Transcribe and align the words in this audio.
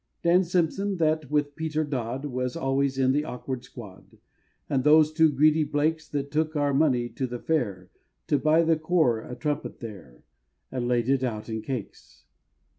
Dan 0.23 0.43
Simpson, 0.43 0.97
that, 0.97 1.29
with 1.29 1.55
Peter 1.55 1.83
Dodd, 1.83 2.25
Was 2.25 2.55
always 2.55 2.97
in 2.97 3.11
the 3.11 3.23
awkward 3.23 3.63
squad, 3.63 4.17
And 4.67 4.83
those 4.83 5.11
two 5.13 5.31
greedy 5.31 5.63
Blakes 5.63 6.09
That 6.09 6.31
took 6.31 6.55
our 6.55 6.73
money 6.73 7.07
to 7.09 7.27
the 7.27 7.37
fair, 7.37 7.91
To 8.25 8.39
buy 8.39 8.63
the 8.63 8.77
corps 8.79 9.21
a 9.21 9.35
trumpet 9.35 9.79
there, 9.79 10.23
And 10.71 10.87
laid 10.87 11.07
it 11.07 11.21
out 11.23 11.49
in 11.49 11.61
cakes. 11.61 12.23